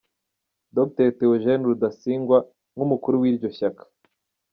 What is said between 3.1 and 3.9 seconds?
w’iryo shyaka